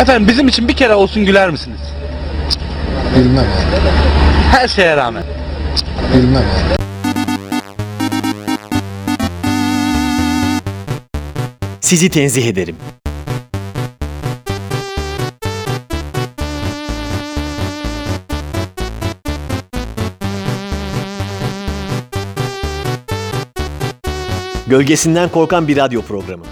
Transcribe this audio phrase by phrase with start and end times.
[0.00, 1.80] Efendim bizim için bir kere olsun güler misiniz?
[3.16, 3.90] Bilmem abi.
[4.52, 5.24] Her şeye rağmen.
[6.14, 6.78] Bilmem abi.
[11.80, 12.76] Sizi tenzih ederim.
[24.66, 26.44] Gölgesinden korkan bir radyo programı.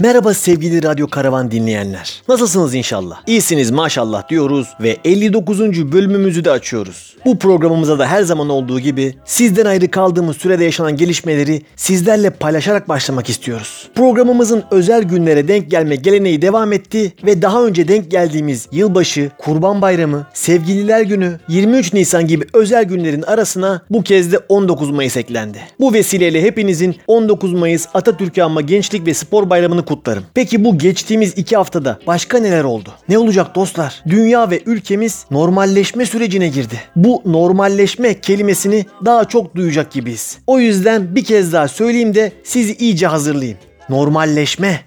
[0.00, 2.22] Merhaba sevgili Radyo Karavan dinleyenler.
[2.28, 3.22] Nasılsınız inşallah?
[3.26, 5.92] İyisiniz maşallah diyoruz ve 59.
[5.92, 7.16] bölümümüzü de açıyoruz.
[7.24, 12.88] Bu programımıza da her zaman olduğu gibi sizden ayrı kaldığımız sürede yaşanan gelişmeleri sizlerle paylaşarak
[12.88, 13.88] başlamak istiyoruz.
[13.94, 19.82] Programımızın özel günlere denk gelme geleneği devam etti ve daha önce denk geldiğimiz yılbaşı, Kurban
[19.82, 25.58] Bayramı, Sevgililer Günü, 23 Nisan gibi özel günlerin arasına bu kez de 19 Mayıs eklendi.
[25.80, 30.24] Bu vesileyle hepinizin 19 Mayıs Atatürk'ü anma Gençlik ve Spor Bayramı'nı kutlarım.
[30.34, 32.90] Peki bu geçtiğimiz iki haftada başka neler oldu?
[33.08, 34.02] Ne olacak dostlar?
[34.08, 36.80] Dünya ve ülkemiz normalleşme sürecine girdi.
[36.96, 40.38] Bu normalleşme kelimesini daha çok duyacak gibiyiz.
[40.46, 43.58] O yüzden bir kez daha söyleyeyim de sizi iyice hazırlayayım.
[43.88, 44.80] Normalleşme.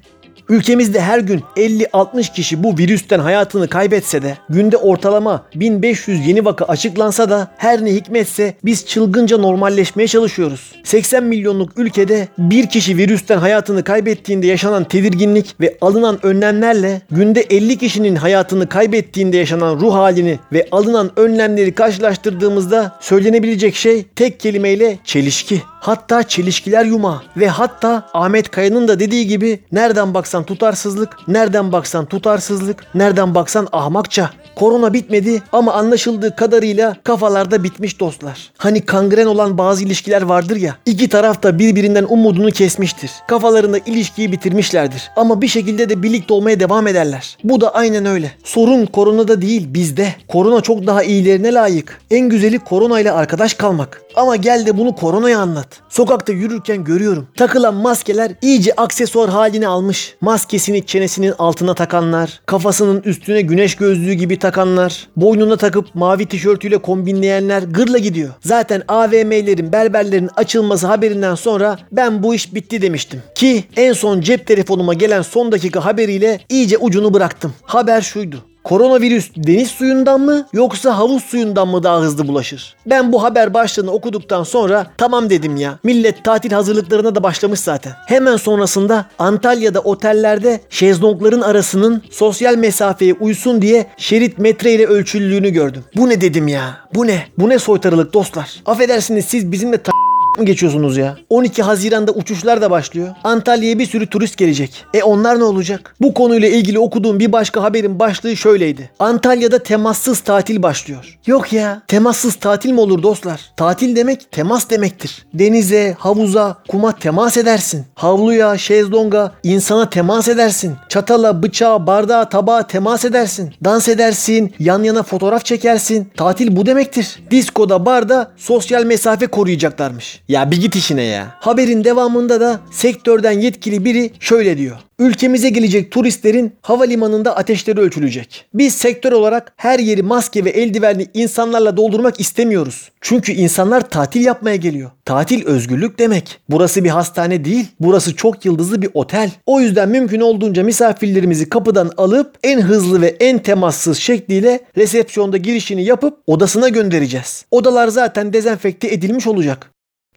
[0.51, 6.65] Ülkemizde her gün 50-60 kişi bu virüsten hayatını kaybetse de günde ortalama 1500 yeni vaka
[6.65, 10.71] açıklansa da her ne hikmetse biz çılgınca normalleşmeye çalışıyoruz.
[10.83, 17.77] 80 milyonluk ülkede bir kişi virüsten hayatını kaybettiğinde yaşanan tedirginlik ve alınan önlemlerle günde 50
[17.77, 25.61] kişinin hayatını kaybettiğinde yaşanan ruh halini ve alınan önlemleri karşılaştırdığımızda söylenebilecek şey tek kelimeyle çelişki.
[25.81, 32.05] Hatta çelişkiler yumağı ve hatta Ahmet Kaya'nın da dediği gibi nereden baksan tutarsızlık, nereden baksan
[32.05, 34.29] tutarsızlık, nereden baksan ahmakça.
[34.55, 38.51] Korona bitmedi ama anlaşıldığı kadarıyla kafalarda bitmiş dostlar.
[38.57, 40.75] Hani kangren olan bazı ilişkiler vardır ya.
[40.85, 43.11] iki taraf da birbirinden umudunu kesmiştir.
[43.27, 45.11] Kafalarında ilişkiyi bitirmişlerdir.
[45.15, 47.37] Ama bir şekilde de birlikte olmaya devam ederler.
[47.43, 48.31] Bu da aynen öyle.
[48.43, 50.15] Sorun koronada değil bizde.
[50.27, 52.01] Korona çok daha iyilerine layık.
[52.11, 54.01] En güzeli koronayla arkadaş kalmak.
[54.15, 55.67] Ama gel de bunu koronaya anlat.
[55.89, 57.27] Sokakta yürürken görüyorum.
[57.37, 60.15] Takılan maskeler iyice aksesuar halini almış.
[60.21, 67.63] Maskesini çenesinin altına takanlar, kafasının üstüne güneş gözlüğü gibi takanlar, boynuna takıp mavi tişörtüyle kombinleyenler
[67.63, 68.29] gırla gidiyor.
[68.41, 73.23] Zaten AVM'lerin, berberlerin açılması haberinden sonra ben bu iş bitti demiştim.
[73.35, 77.53] Ki en son cep telefonuma gelen son dakika haberiyle iyice ucunu bıraktım.
[77.63, 78.50] Haber şuydu.
[78.63, 82.75] Koronavirüs deniz suyundan mı yoksa havuz suyundan mı daha hızlı bulaşır?
[82.85, 85.79] Ben bu haber başlığını okuduktan sonra tamam dedim ya.
[85.83, 87.93] Millet tatil hazırlıklarına da başlamış zaten.
[88.07, 95.83] Hemen sonrasında Antalya'da otellerde şezlongların arasının sosyal mesafeye uysun diye şerit metre ile ölçüldüğünü gördüm.
[95.95, 96.77] Bu ne dedim ya?
[96.95, 97.23] Bu ne?
[97.37, 98.61] Bu ne soytarılık dostlar?
[98.65, 99.91] Affedersiniz siz bizimle ta-
[100.37, 101.17] mı geçiyorsunuz ya?
[101.29, 103.07] 12 Haziran'da uçuşlar da başlıyor.
[103.23, 104.85] Antalya'ya bir sürü turist gelecek.
[104.93, 105.95] E onlar ne olacak?
[106.01, 108.89] Bu konuyla ilgili okuduğum bir başka haberin başlığı şöyleydi.
[108.99, 111.17] Antalya'da temassız tatil başlıyor.
[111.25, 111.81] Yok ya.
[111.87, 113.51] Temassız tatil mi olur dostlar?
[113.57, 115.25] Tatil demek temas demektir.
[115.33, 117.85] Denize, havuza, kuma temas edersin.
[117.95, 120.75] Havluya, şezlonga, insana temas edersin.
[120.89, 123.53] Çatala, bıçağa, bardağa, tabağa temas edersin.
[123.63, 126.11] Dans edersin, yan yana fotoğraf çekersin.
[126.17, 127.23] Tatil bu demektir.
[127.31, 130.21] Diskoda, barda sosyal mesafe koruyacaklarmış.
[130.31, 131.35] Ya bir git işine ya.
[131.39, 134.77] Haberin devamında da sektörden yetkili biri şöyle diyor.
[134.99, 138.45] Ülkemize gelecek turistlerin havalimanında ateşleri ölçülecek.
[138.53, 142.91] Biz sektör olarak her yeri maske ve eldivenli insanlarla doldurmak istemiyoruz.
[143.01, 144.91] Çünkü insanlar tatil yapmaya geliyor.
[145.05, 146.39] Tatil özgürlük demek.
[146.49, 147.65] Burası bir hastane değil.
[147.79, 149.31] Burası çok yıldızlı bir otel.
[149.45, 155.83] O yüzden mümkün olduğunca misafirlerimizi kapıdan alıp en hızlı ve en temassız şekliyle resepsiyonda girişini
[155.83, 157.45] yapıp odasına göndereceğiz.
[157.51, 159.71] Odalar zaten dezenfekte edilmiş olacak.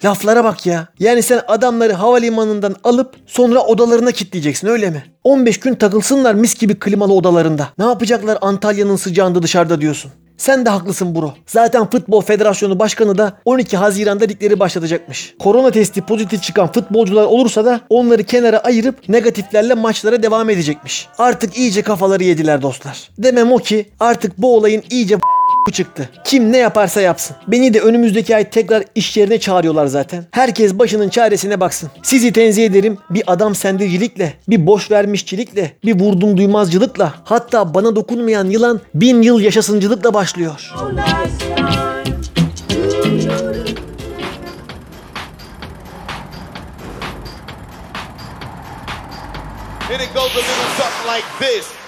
[0.04, 0.88] Laflara bak ya.
[0.98, 5.04] Yani sen adamları havalimanından alıp sonra odalarına kilitleyeceksin öyle mi?
[5.24, 7.68] 15 gün takılsınlar mis gibi klimalı odalarında.
[7.78, 10.10] Ne yapacaklar Antalya'nın sıcağında dışarıda diyorsun.
[10.36, 11.34] Sen de haklısın bro.
[11.46, 15.34] Zaten Futbol Federasyonu Başkanı da 12 Haziran'da ligleri başlatacakmış.
[15.38, 21.08] Korona testi pozitif çıkan futbolcular olursa da onları kenara ayırıp negatiflerle maçlara devam edecekmiş.
[21.18, 23.10] Artık iyice kafaları yediler dostlar.
[23.18, 25.18] Demem o ki artık bu olayın iyice
[25.72, 26.08] çıktı.
[26.24, 27.36] Kim ne yaparsa yapsın.
[27.46, 30.24] Beni de önümüzdeki ay tekrar iş yerine çağırıyorlar zaten.
[30.30, 31.90] Herkes başının çaresine baksın.
[32.02, 32.98] Sizi tenzih ederim.
[33.10, 39.40] Bir adam sendircilikle, bir boş vermişçilikle, bir vurdum duymazcılıkla, hatta bana dokunmayan yılan bin yıl
[39.40, 40.72] yaşasıncılıkla başlıyor.
[49.94, 51.83] And it goes a little something like this.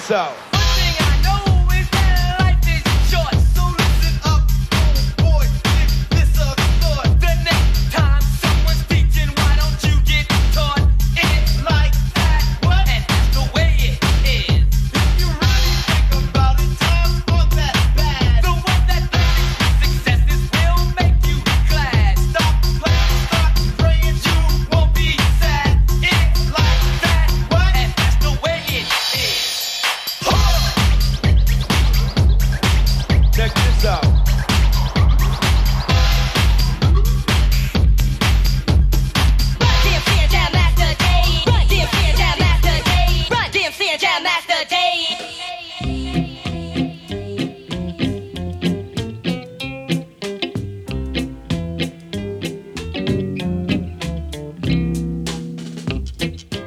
[0.00, 0.49] Bledsoe.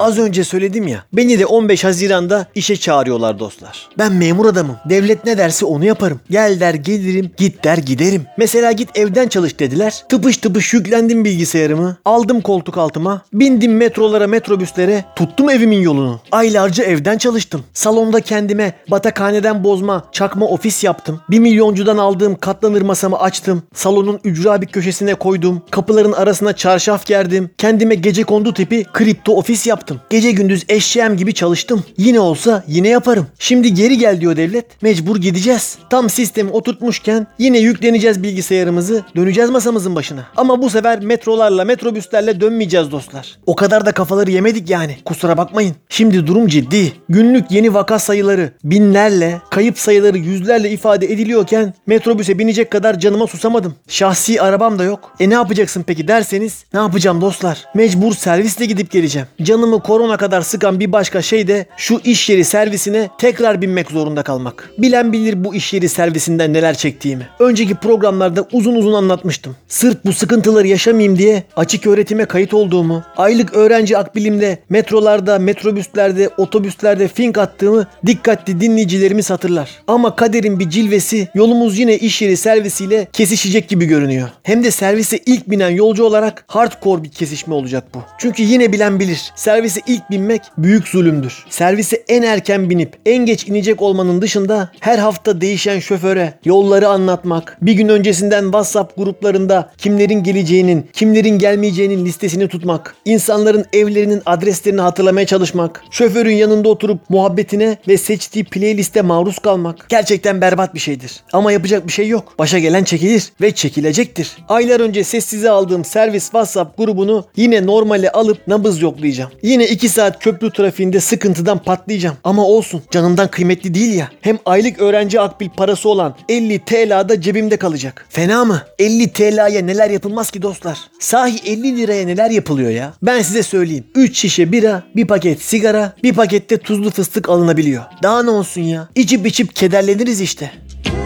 [0.03, 1.03] Az önce söyledim ya.
[1.13, 3.89] Beni de 15 Haziran'da işe çağırıyorlar dostlar.
[3.97, 4.75] Ben memur adamım.
[4.89, 6.19] Devlet ne derse onu yaparım.
[6.29, 8.25] Gel der gelirim, git der giderim.
[8.37, 10.03] Mesela git evden çalış dediler.
[10.09, 11.97] Tıpış tıpış yüklendim bilgisayarımı.
[12.05, 13.21] Aldım koltuk altıma.
[13.33, 15.05] Bindim metrolara, metrobüslere.
[15.15, 16.19] Tuttum evimin yolunu.
[16.31, 17.63] Aylarca evden çalıştım.
[17.73, 21.21] Salonda kendime batakhaneden bozma çakma ofis yaptım.
[21.29, 23.63] Bir milyoncudan aldığım katlanır masamı açtım.
[23.73, 25.61] Salonun ücra bir köşesine koydum.
[25.71, 27.49] Kapıların arasına çarşaf gerdim.
[27.57, 29.92] Kendime gece kondu tipi kripto ofis yaptım.
[30.09, 31.83] Gece gündüz eşeğim gibi çalıştım.
[31.97, 33.27] Yine olsa yine yaparım.
[33.39, 34.81] Şimdi geri gel diyor devlet.
[34.81, 35.77] Mecbur gideceğiz.
[35.89, 39.03] Tam sistemi oturtmuşken yine yükleneceğiz bilgisayarımızı.
[39.15, 40.27] Döneceğiz masamızın başına.
[40.35, 43.37] Ama bu sefer metrolarla metrobüslerle dönmeyeceğiz dostlar.
[43.45, 44.97] O kadar da kafaları yemedik yani.
[45.05, 45.75] Kusura bakmayın.
[45.89, 46.93] Şimdi durum ciddi.
[47.09, 53.75] Günlük yeni vaka sayıları binlerle, kayıp sayıları yüzlerle ifade ediliyorken metrobüse binecek kadar canıma susamadım.
[53.87, 55.15] Şahsi arabam da yok.
[55.19, 57.65] E ne yapacaksın peki derseniz ne yapacağım dostlar?
[57.75, 59.27] Mecbur servisle gidip geleceğim.
[59.41, 64.23] Canımı korona kadar sıkan bir başka şey de şu iş yeri servisine tekrar binmek zorunda
[64.23, 64.69] kalmak.
[64.77, 67.27] Bilen bilir bu iş yeri servisinden neler çektiğimi.
[67.39, 69.55] Önceki programlarda uzun uzun anlatmıştım.
[69.67, 77.07] Sırf bu sıkıntıları yaşamayayım diye açık öğretime kayıt olduğumu, aylık öğrenci akbilimle metrolarda, metrobüslerde, otobüslerde
[77.07, 79.69] fink attığımı dikkatli dinleyicilerimiz hatırlar.
[79.87, 84.29] Ama kaderin bir cilvesi yolumuz yine iş yeri servisiyle kesişecek gibi görünüyor.
[84.43, 87.99] Hem de servise ilk binen yolcu olarak hardcore bir kesişme olacak bu.
[88.17, 89.31] Çünkü yine bilen bilir.
[89.73, 91.45] Servise ilk binmek büyük zulümdür.
[91.49, 97.57] Servise en erken binip en geç inecek olmanın dışında her hafta değişen şoföre yolları anlatmak,
[97.61, 105.25] bir gün öncesinden WhatsApp gruplarında kimlerin geleceğinin, kimlerin gelmeyeceğinin listesini tutmak, insanların evlerinin adreslerini hatırlamaya
[105.25, 111.23] çalışmak, şoförün yanında oturup muhabbetine ve seçtiği playliste maruz kalmak gerçekten berbat bir şeydir.
[111.33, 112.33] Ama yapacak bir şey yok.
[112.39, 114.37] Başa gelen çekilir ve çekilecektir.
[114.49, 119.31] Aylar önce sessize aldığım servis WhatsApp grubunu yine normale alıp nabız yoklayacağım.
[119.43, 122.15] Yine 2 saat köprü trafiğinde sıkıntıdan patlayacağım.
[122.23, 124.09] Ama olsun canımdan kıymetli değil ya.
[124.21, 128.05] Hem aylık öğrenci akbil parası olan 50 TL da cebimde kalacak.
[128.09, 128.61] Fena mı?
[128.79, 130.77] 50 TL'ye neler yapılmaz ki dostlar?
[130.99, 132.93] Sahi 50 liraya neler yapılıyor ya?
[133.01, 133.85] Ben size söyleyeyim.
[133.95, 137.83] 3 şişe bira, bir paket sigara, bir pakette tuzlu fıstık alınabiliyor.
[138.03, 138.89] Daha ne olsun ya?
[138.95, 140.51] İçip içip kederleniriz işte.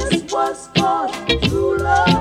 [0.10, 2.17] This was called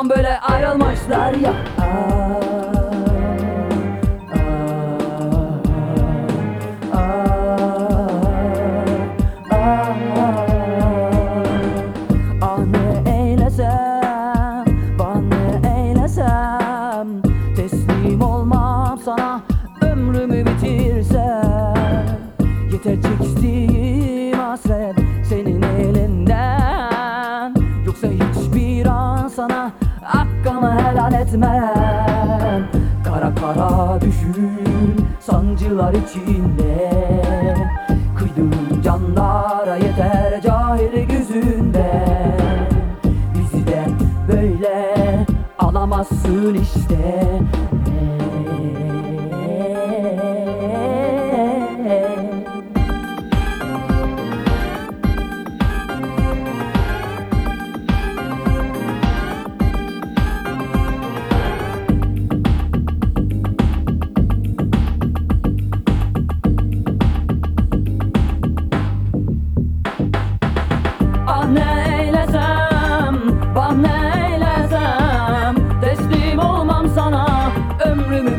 [0.00, 1.52] aramızdan böyle ayrılmışlar ya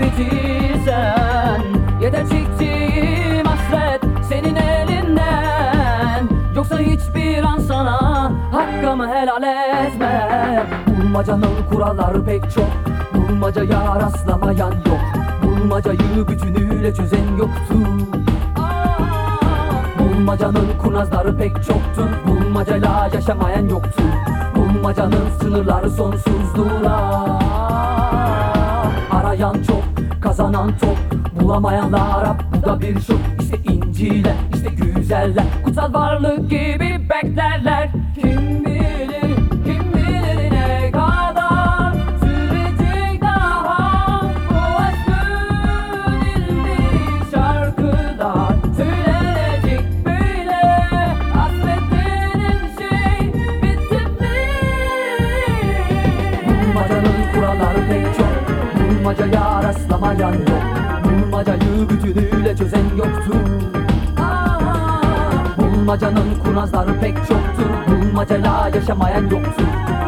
[0.01, 1.61] ömrümü bitirsen
[2.01, 6.29] Yeter çektiğim hasret senin elinden.
[6.55, 12.69] Yoksa hiçbir an sana hakkımı helal etmem Bulmacanın kuralları pek çok.
[13.13, 15.01] Bulmacaya rastlamayan yok.
[15.43, 17.75] Bulmacayı bütünüyle çözen yoktu.
[19.99, 24.03] Bulmacanın kurnazları pek çoktur Bulmacayla yaşamayan yoktur
[24.55, 27.41] Bulmacanın sınırları sonsuzluğa.
[29.11, 29.83] Arayan çok,
[30.21, 30.97] kazanan çok
[31.41, 35.45] Bulamayanlar Arap bu da bir şok İşte inciler, işte güzeller.
[35.65, 37.89] Kutsal varlık gibi beklerler.
[38.15, 39.35] Kim bilir,
[39.65, 44.21] kim bilir ne kadar Sürecek daha?
[44.49, 46.77] Bu aşkın ilmi
[47.31, 50.61] şarkılar Söylenecek böyle.
[51.33, 54.37] Hasretlerin şey bitti mi?
[56.47, 58.31] Bulmacanın kuralları pek çok.
[58.79, 60.63] Bulmacaya rastlamayan yok.
[61.03, 63.35] Bulmacayı bütünüyle çözen yoktur
[65.57, 69.65] Bulmacanın kurnazları pek çoktur Bulmacayla yaşamayan yoktur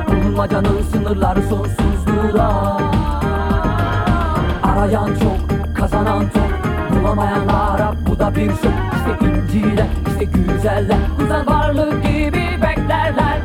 [0.08, 2.78] Bulmacanın sınırları sonsuzluğa
[4.64, 6.54] Arayan çok, kazanan çok.
[7.00, 13.40] Bulamayanlara bu da bir şok İşte inciler işte güzeller Güzel varlık gibi beklerler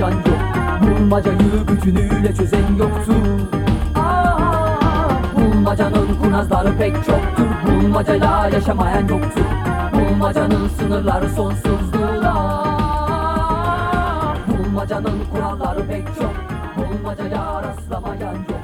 [0.00, 0.40] rastlamayan yok.
[0.82, 3.14] Bulmacayı bütünüyle çözen yoktur
[3.94, 9.44] Aa, Bulmacanın kurnazları pek çoktur Bulmacayla yaşamayan yoktur
[9.92, 12.30] Bulmacanın sınırları sonsuzdular.
[14.48, 16.34] Bulmacanın kuralları pek çok.
[16.76, 18.59] Bulmacaya rastlamayan yok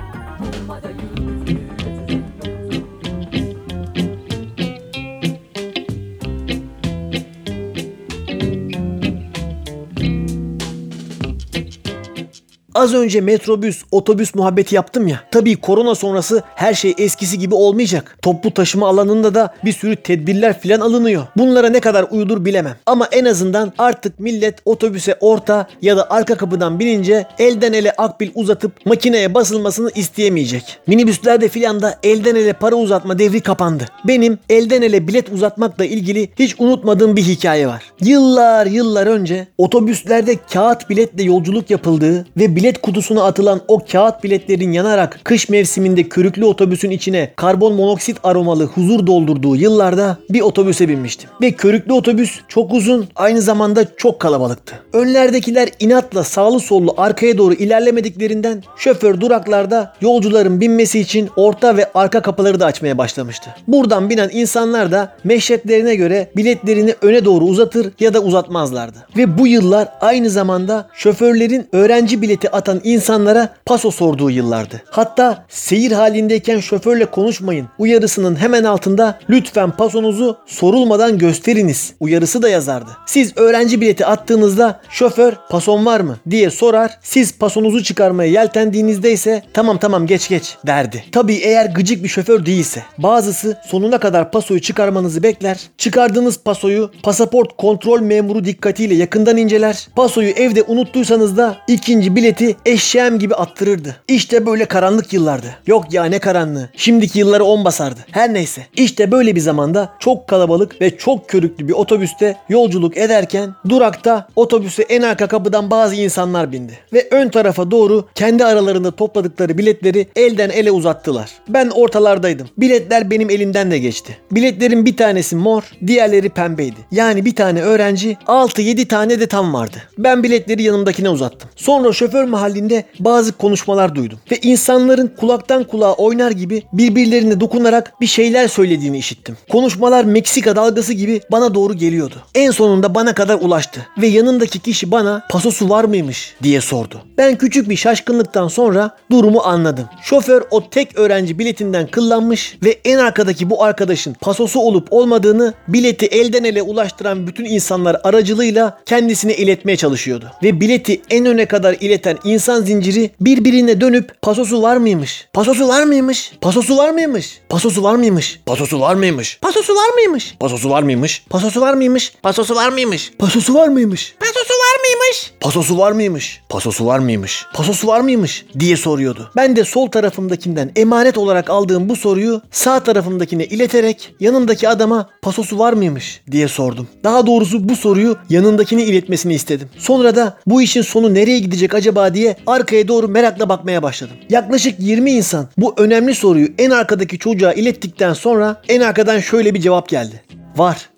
[12.87, 15.21] Az önce metrobüs, otobüs muhabbeti yaptım ya.
[15.31, 18.19] Tabii korona sonrası her şey eskisi gibi olmayacak.
[18.23, 21.27] Toplu taşıma alanında da bir sürü tedbirler filan alınıyor.
[21.37, 22.77] Bunlara ne kadar uyulur bilemem.
[22.87, 28.31] Ama en azından artık millet otobüse orta ya da arka kapıdan binince elden ele akbil
[28.35, 30.79] uzatıp makineye basılmasını isteyemeyecek.
[30.87, 33.85] Minibüslerde filan da elden ele para uzatma devri kapandı.
[34.05, 37.83] Benim elden ele bilet uzatmakla ilgili hiç unutmadığım bir hikaye var.
[38.01, 44.73] Yıllar yıllar önce otobüslerde kağıt biletle yolculuk yapıldığı ve bilet kutusuna atılan o kağıt biletlerin
[44.73, 51.31] yanarak kış mevsiminde körüklü otobüsün içine karbon monoksit aromalı huzur doldurduğu yıllarda bir otobüse binmiştim.
[51.43, 54.75] Ve körüklü otobüs çok uzun aynı zamanda çok kalabalıktı.
[54.93, 62.23] Önlerdekiler inatla sağlı sollu arkaya doğru ilerlemediklerinden şoför duraklarda yolcuların binmesi için orta ve arka
[62.23, 63.51] kapıları da açmaya başlamıştı.
[63.69, 68.97] Buradan binen insanlar da meşreplerine göre biletlerini öne doğru uzatır ya da uzatmazlardı.
[69.17, 74.83] Ve bu yıllar aynı zamanda şoförlerin öğrenci bileti atan insanlara paso sorduğu yıllardı.
[74.91, 82.91] Hatta seyir halindeyken şoförle konuşmayın uyarısının hemen altında lütfen pasonuzu sorulmadan gösteriniz uyarısı da yazardı.
[83.07, 86.99] Siz öğrenci bileti attığınızda şoför pason var mı diye sorar.
[87.03, 91.05] Siz pasonuzu çıkarmaya yeltendiğinizde ise tamam tamam geç geç derdi.
[91.13, 92.83] Tabii eğer gıcık bir şoför değilse.
[92.99, 95.61] Bazısı sonuna kadar pasoyu çıkarmanızı bekler.
[95.79, 99.89] Çıkardığınız pasoyu pasaport kontrol memuru dikkatiyle yakından inceler.
[99.97, 103.97] Pasoyu evde unuttuysanız da ikinci bileti eşeğim gibi attırırdı.
[104.09, 105.47] İşte böyle karanlık yıllardı.
[105.67, 106.69] Yok ya ne karanlığı.
[106.77, 108.01] Şimdiki yılları on basardı.
[108.11, 108.67] Her neyse.
[108.77, 114.83] İşte böyle bir zamanda çok kalabalık ve çok körüklü bir otobüste yolculuk ederken durakta otobüse
[114.83, 116.79] en arka kapıdan bazı insanlar bindi.
[116.93, 121.31] Ve ön tarafa doğru kendi aralarında topladıkları biletleri elden ele uzattılar.
[121.49, 122.49] Ben ortalardaydım.
[122.59, 124.19] Biletler benim elimden de geçti.
[124.31, 126.77] Biletlerin bir tanesi mor, diğerleri pembeydi.
[126.91, 129.77] Yani bir tane öğrenci 6-7 tane de tam vardı.
[129.99, 131.51] Ben biletleri yanımdakine uzattım.
[131.57, 134.19] Sonra şoför mahallinde bazı konuşmalar duydum.
[134.31, 139.37] Ve insanların kulaktan kulağa oynar gibi birbirlerine dokunarak bir şeyler söylediğini işittim.
[139.51, 142.15] Konuşmalar Meksika dalgası gibi bana doğru geliyordu.
[142.35, 143.87] En sonunda bana kadar ulaştı.
[143.99, 147.01] Ve yanındaki kişi bana pasosu var mıymış diye sordu.
[147.19, 149.87] Ben küçük bir şaşkınlıktan sonra durumu anladım.
[150.03, 156.07] Şoför o tek öğrenci biletinden kıllanmış ve en arkadaki bu arkadaşın pasosu olup olmadığını bileti
[156.07, 160.33] elden ele ulaştıran bütün insanlar aracılığıyla kendisine iletmeye çalışıyordu.
[160.43, 165.29] Ve bileti en öne kadar ileten insan zinciri birbirine dönüp pasosu var mıymış?
[165.33, 166.33] Pasosu var mıymış?
[166.41, 167.41] Pasosu var mıymış?
[167.49, 168.41] Pasosu var mıymış?
[168.47, 169.39] Pasosu var mıymış?
[169.41, 170.41] Pasosu var mıymış?
[170.51, 171.23] Pasosu var mıymış?
[171.29, 172.13] Pasosu var mıymış?
[172.19, 173.13] Pasosu var mıymış?
[173.19, 174.15] Pasosu var mıymış?
[174.21, 175.33] Pasosu var mıymış?
[175.41, 176.41] Pasosu var mıymış?
[176.49, 177.45] Pasosu var mıymış?
[177.55, 178.45] Pasosu var mıymış?
[178.59, 179.31] diye soruyordu.
[179.37, 185.59] Ben de sol tarafımdakinden emanet olarak aldığım bu soruyu sağ tarafımdakine ileterek yanımdaki adama pasosu
[185.59, 186.89] var mıymış diye sordum.
[187.05, 189.69] Daha doğrusu bu soruyu yanındakine iletmesini istedim.
[189.79, 194.17] Sonra da bu işin sonu nereye gidecek acaba diye arkaya doğru merakla bakmaya başladım.
[194.31, 199.61] Yaklaşık 20 insan bu önemli soruyu en arkadaki çocuğa ilettikten sonra en arkadan şöyle bir
[199.61, 200.23] cevap geldi.
[200.57, 200.91] Var.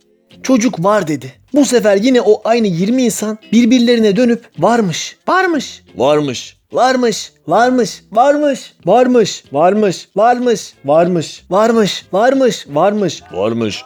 [0.42, 1.32] Çocuk var dedi.
[1.54, 8.72] Bu sefer yine o aynı 20 insan birbirlerine dönüp varmış, varmış, varmış, varmış, varmış, varmış,
[8.84, 13.84] varmış, varmış, varmış, varmış, varmış, varmış, varmış, varmış, varmış, varmış,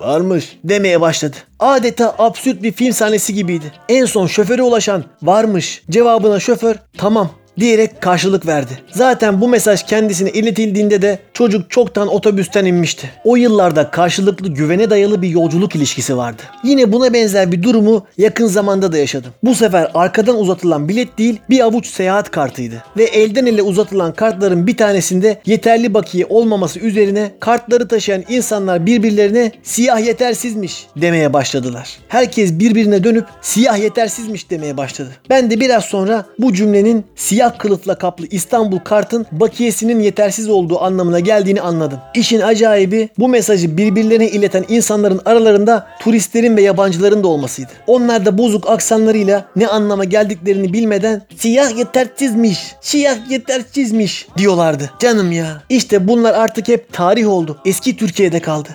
[0.00, 1.36] varmış demeye başladı.
[1.58, 3.72] Adeta absürt bir film sahnesi gibiydi.
[3.88, 7.30] En son şoföre ulaşan varmış cevabına şoför tamam
[7.60, 8.78] diyerek karşılık verdi.
[8.92, 13.10] Zaten bu mesaj kendisine iletildiğinde de çocuk çoktan otobüsten inmişti.
[13.24, 16.42] O yıllarda karşılıklı güvene dayalı bir yolculuk ilişkisi vardı.
[16.64, 19.32] Yine buna benzer bir durumu yakın zamanda da yaşadım.
[19.42, 22.82] Bu sefer arkadan uzatılan bilet değil bir avuç seyahat kartıydı.
[22.96, 29.52] Ve elden ele uzatılan kartların bir tanesinde yeterli bakiye olmaması üzerine kartları taşıyan insanlar birbirlerine
[29.62, 31.98] siyah yetersizmiş demeye başladılar.
[32.08, 35.10] Herkes birbirine dönüp siyah yetersizmiş demeye başladı.
[35.30, 41.23] Ben de biraz sonra bu cümlenin siyah kılıfla kaplı İstanbul kartın bakiyesinin yetersiz olduğu anlamına
[41.24, 41.98] geldiğini anladım.
[42.14, 47.70] İşin acayibi bu mesajı birbirlerine ileten insanların aralarında turistlerin ve yabancıların da olmasıydı.
[47.86, 54.90] Onlar da bozuk aksanlarıyla ne anlama geldiklerini bilmeden siyah yetersizmiş, siyah yetersizmiş diyorlardı.
[54.98, 55.62] Canım ya.
[55.68, 57.58] İşte bunlar artık hep tarih oldu.
[57.64, 58.68] Eski Türkiye'de kaldı.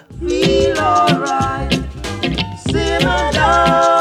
[3.09, 3.98] Looking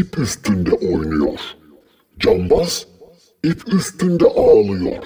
[0.00, 1.40] ip üstünde oynuyor.
[2.18, 2.86] Cambaz
[3.44, 5.04] ip üstünde ağlıyor.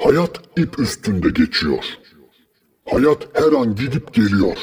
[0.00, 1.84] Hayat ip üstünde geçiyor.
[2.90, 4.58] Hayat her an gidip geliyor.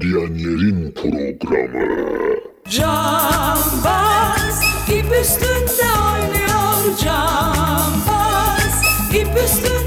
[0.00, 2.36] Diyenlerin programı.
[2.68, 8.82] Cambaz ip üstünde oynuyor Cambaz
[9.14, 9.79] ip üstünde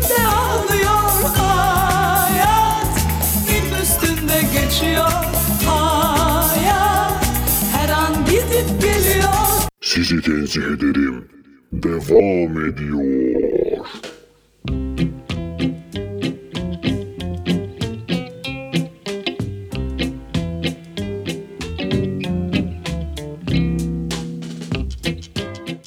[9.94, 11.26] Sizi tenzih ederim.
[11.74, 13.86] Devam ediyor.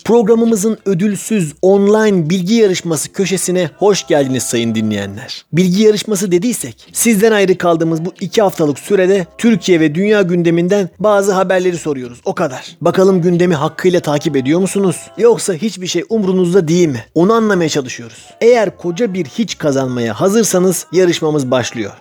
[0.07, 5.45] Programımızın ödülsüz online bilgi yarışması köşesine hoş geldiniz sayın dinleyenler.
[5.53, 11.33] Bilgi yarışması dediysek sizden ayrı kaldığımız bu iki haftalık sürede Türkiye ve dünya gündeminden bazı
[11.33, 12.21] haberleri soruyoruz.
[12.25, 12.77] O kadar.
[12.81, 14.97] Bakalım gündemi hakkıyla takip ediyor musunuz?
[15.19, 17.05] Yoksa hiçbir şey umrunuzda değil mi?
[17.15, 18.31] Onu anlamaya çalışıyoruz.
[18.41, 21.93] Eğer koca bir hiç kazanmaya hazırsanız yarışmamız başlıyor.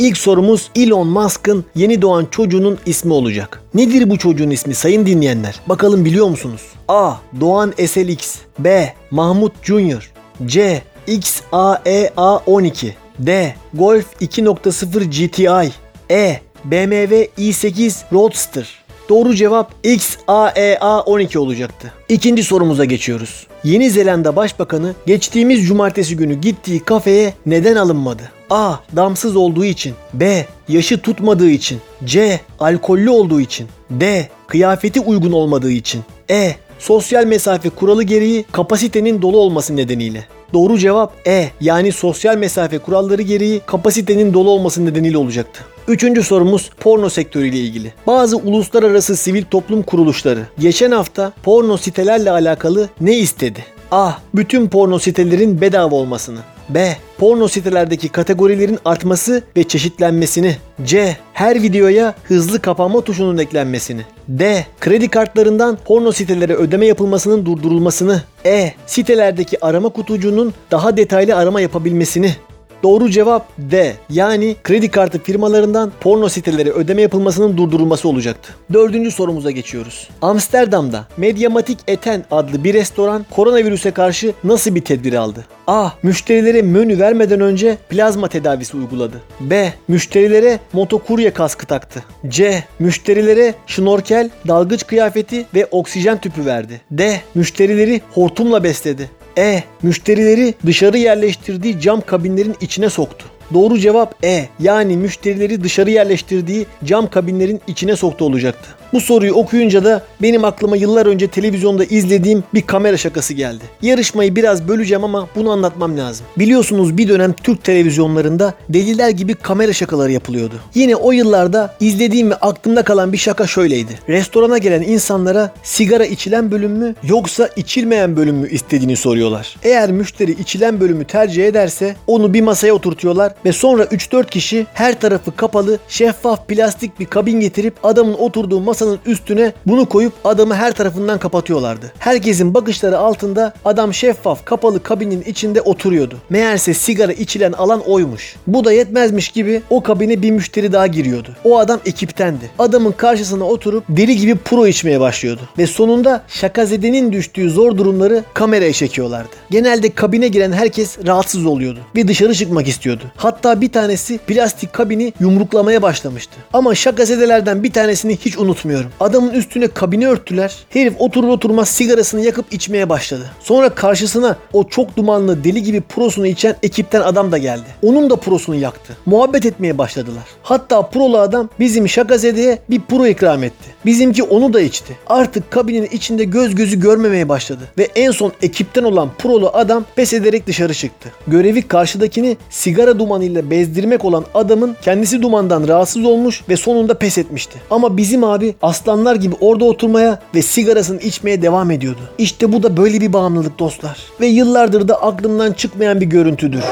[0.00, 3.62] İlk sorumuz Elon Musk'ın yeni doğan çocuğunun ismi olacak.
[3.74, 5.60] Nedir bu çocuğun ismi sayın dinleyenler?
[5.66, 6.62] Bakalım biliyor musunuz?
[6.88, 7.14] A.
[7.40, 8.94] Doğan SLX B.
[9.10, 10.12] Mahmut Junior
[10.46, 10.82] C.
[11.06, 13.54] XAEA 12 D.
[13.74, 15.72] Golf 2.0 GTI
[16.10, 16.40] E.
[16.64, 21.92] BMW i8 Roadster Doğru cevap XAEA 12 olacaktı.
[22.08, 23.46] İkinci sorumuza geçiyoruz.
[23.64, 28.39] Yeni Zelanda Başbakanı geçtiğimiz cumartesi günü gittiği kafeye neden alınmadı?
[28.50, 28.74] A.
[28.96, 29.94] Damsız olduğu için.
[30.14, 30.46] B.
[30.68, 31.78] Yaşı tutmadığı için.
[32.04, 32.40] C.
[32.58, 33.68] Alkollü olduğu için.
[33.90, 34.28] D.
[34.46, 36.02] Kıyafeti uygun olmadığı için.
[36.30, 36.54] E.
[36.78, 40.24] Sosyal mesafe kuralı gereği kapasitenin dolu olması nedeniyle.
[40.52, 41.48] Doğru cevap E.
[41.60, 45.64] Yani sosyal mesafe kuralları gereği kapasitenin dolu olması nedeniyle olacaktı.
[45.88, 47.92] Üçüncü sorumuz porno sektörüyle ilgili.
[48.06, 53.64] Bazı uluslararası sivil toplum kuruluşları geçen hafta porno sitelerle alakalı ne istedi?
[53.90, 54.12] A.
[54.34, 56.38] Bütün porno sitelerin bedava olmasını.
[56.74, 56.96] B.
[57.18, 60.56] Porno sitelerdeki kategorilerin artması ve çeşitlenmesini.
[60.84, 61.16] C.
[61.32, 64.00] Her videoya hızlı kapanma tuşunun eklenmesini.
[64.28, 64.66] D.
[64.80, 68.22] Kredi kartlarından porno sitelere ödeme yapılmasının durdurulmasını.
[68.44, 68.72] E.
[68.86, 72.34] Sitelerdeki arama kutucuğunun daha detaylı arama yapabilmesini.
[72.82, 73.94] Doğru cevap D.
[74.10, 78.54] Yani kredi kartı firmalarından porno siteleri ödeme yapılmasının durdurulması olacaktı.
[78.72, 80.08] Dördüncü sorumuza geçiyoruz.
[80.22, 85.46] Amsterdam'da Mediamatik Eten adlı bir restoran koronavirüse karşı nasıl bir tedbir aldı?
[85.66, 85.88] A.
[86.02, 89.20] Müşterilere menü vermeden önce plazma tedavisi uyguladı.
[89.40, 89.72] B.
[89.88, 92.04] Müşterilere motokurye kaskı taktı.
[92.28, 92.64] C.
[92.78, 96.80] Müşterilere şnorkel, dalgıç kıyafeti ve oksijen tüpü verdi.
[96.90, 97.20] D.
[97.34, 99.10] Müşterileri hortumla besledi.
[99.38, 99.62] E.
[99.82, 103.26] Müşterileri dışarı yerleştirdiği cam kabinlerin içine soktu.
[103.54, 104.48] Doğru cevap E.
[104.60, 108.79] Yani müşterileri dışarı yerleştirdiği cam kabinlerin içine soktu olacaktı.
[108.92, 113.64] Bu soruyu okuyunca da benim aklıma yıllar önce televizyonda izlediğim bir kamera şakası geldi.
[113.82, 116.26] Yarışmayı biraz böleceğim ama bunu anlatmam lazım.
[116.38, 120.54] Biliyorsunuz bir dönem Türk televizyonlarında deliler gibi kamera şakaları yapılıyordu.
[120.74, 123.98] Yine o yıllarda izlediğim ve aklımda kalan bir şaka şöyleydi.
[124.08, 129.56] Restorana gelen insanlara sigara içilen bölüm mü yoksa içilmeyen bölüm mü istediğini soruyorlar.
[129.62, 135.00] Eğer müşteri içilen bölümü tercih ederse onu bir masaya oturtuyorlar ve sonra 3-4 kişi her
[135.00, 140.72] tarafı kapalı şeffaf plastik bir kabin getirip adamın oturduğu masanın üstüne bunu koyup adamı her
[140.72, 141.92] tarafından kapatıyorlardı.
[141.98, 146.16] Herkesin bakışları altında adam şeffaf kapalı kabinin içinde oturuyordu.
[146.30, 148.36] Meğerse sigara içilen alan oymuş.
[148.46, 151.28] Bu da yetmezmiş gibi o kabine bir müşteri daha giriyordu.
[151.44, 152.50] O adam ekiptendi.
[152.58, 155.40] Adamın karşısına oturup deli gibi pro içmeye başlıyordu.
[155.58, 159.30] Ve sonunda şakazedenin düştüğü zor durumları kameraya çekiyorlardı.
[159.50, 163.04] Genelde kabine giren herkes rahatsız oluyordu ve dışarı çıkmak istiyordu.
[163.16, 166.36] Hatta bir tanesi plastik kabini yumruklamaya başlamıştı.
[166.52, 168.38] Ama şakazedelerden bir tanesini hiç
[168.70, 168.90] unutmuyorum.
[169.00, 170.56] Adamın üstüne kabini örttüler.
[170.70, 173.30] Herif oturur oturmaz sigarasını yakıp içmeye başladı.
[173.40, 177.66] Sonra karşısına o çok dumanlı deli gibi prosunu içen ekipten adam da geldi.
[177.82, 178.96] Onun da prosunu yaktı.
[179.06, 180.22] Muhabbet etmeye başladılar.
[180.42, 183.70] Hatta prolu adam bizim şakazedeye bir pro ikram etti.
[183.86, 184.98] Bizimki onu da içti.
[185.06, 187.62] Artık kabinin içinde göz gözü görmemeye başladı.
[187.78, 191.12] Ve en son ekipten olan prolu adam pes ederek dışarı çıktı.
[191.26, 197.58] Görevi karşıdakini sigara dumanıyla bezdirmek olan adamın kendisi dumandan rahatsız olmuş ve sonunda pes etmişti.
[197.70, 202.00] Ama bizim abi aslanlar gibi orada oturmaya ve sigarasını içmeye devam ediyordu.
[202.18, 203.98] İşte bu da böyle bir bağımlılık dostlar.
[204.20, 206.62] Ve yıllardır da aklımdan çıkmayan bir görüntüdür.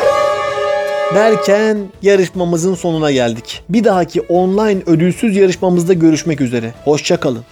[1.15, 3.63] Derken yarışmamızın sonuna geldik.
[3.69, 6.75] Bir dahaki online ödülsüz yarışmamızda görüşmek üzere.
[6.85, 7.45] Hoşçakalın.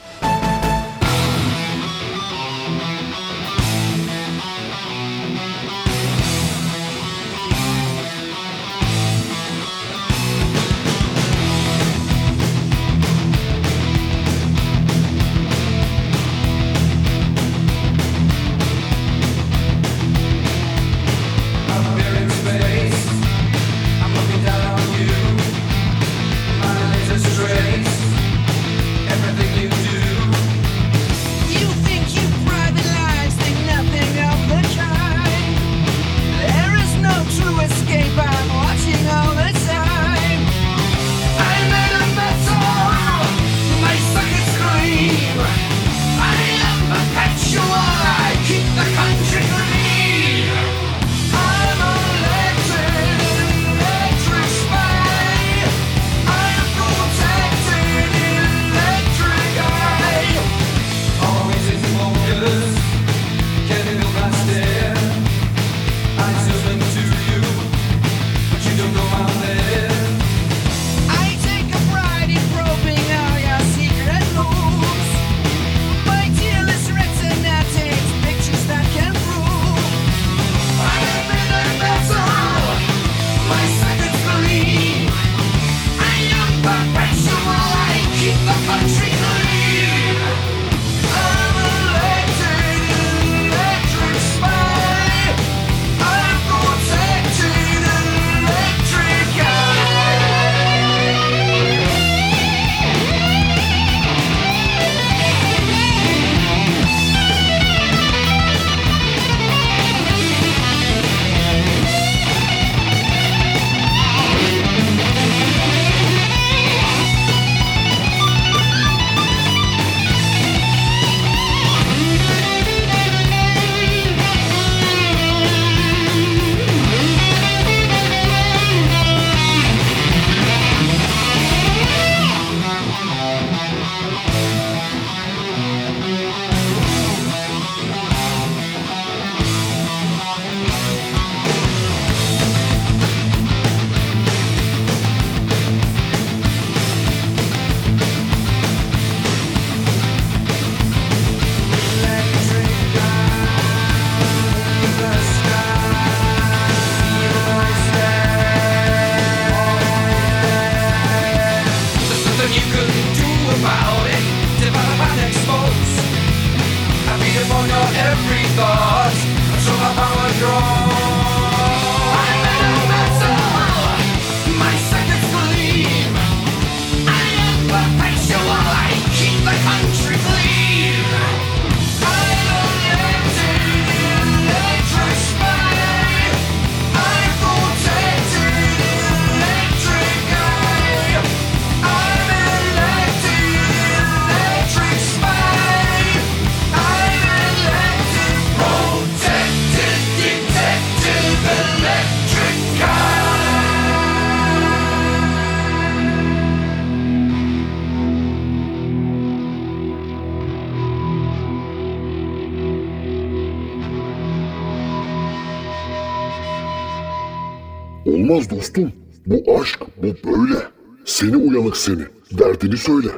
[218.06, 218.92] Olmaz dostum.
[219.26, 220.58] Bu aşk, bu böyle.
[221.04, 222.02] Seni uyanık seni.
[222.38, 223.08] Derdini söyle.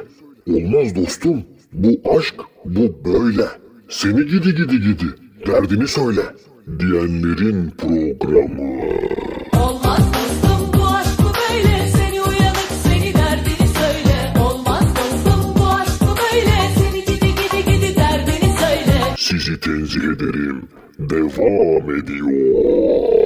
[0.49, 1.43] Olmaz dostum.
[1.73, 3.45] Bu aşk, bu böyle.
[3.89, 5.05] Seni gidi gidi gidi.
[5.47, 6.21] Derdini söyle.
[6.79, 8.81] Diyenlerin programı.
[9.63, 16.01] Olmaz dostum bu aşk bu böyle Seni uyanık seni derdini söyle Olmaz dostum bu aşk
[16.01, 20.61] bu böyle Seni gidi gidi gidi derdini söyle Sizi tenzih ederim.
[20.99, 23.18] Devam ediyor.